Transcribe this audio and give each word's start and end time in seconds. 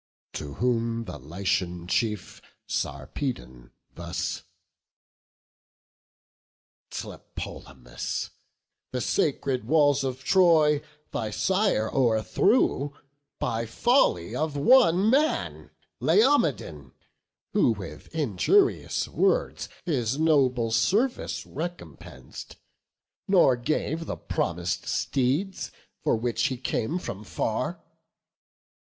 To 0.33 0.55
whom 0.55 1.03
the 1.05 1.19
Lycian 1.19 1.85
chief, 1.85 2.41
Sarpedon, 2.67 3.69
thus: 3.93 4.41
"Tlepolemus, 6.89 8.31
the 8.91 8.99
sacred 8.99 9.65
walls 9.65 10.03
of 10.03 10.23
Troy 10.23 10.81
Thy 11.11 11.29
sire 11.29 11.87
o'erthrew, 11.93 12.93
by 13.37 13.67
folly 13.67 14.35
of 14.35 14.57
one 14.57 15.07
man, 15.11 15.69
Laomedon, 15.99 16.93
who 17.53 17.69
with 17.71 18.07
injurious 18.07 19.07
words 19.07 19.69
His 19.85 20.17
noble 20.17 20.71
service 20.71 21.45
recompens'd; 21.45 22.55
nor 23.27 23.55
gave 23.55 24.07
The 24.07 24.17
promis'd 24.17 24.87
steeds, 24.87 25.71
for 26.03 26.15
which 26.17 26.47
he 26.47 26.57
came 26.57 26.97
from 26.97 27.23
far. 27.23 27.83